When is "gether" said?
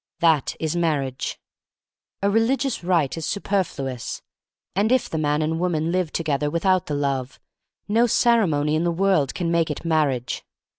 6.23-6.49